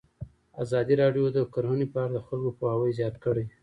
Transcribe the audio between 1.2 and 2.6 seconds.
د کرهنه په اړه د خلکو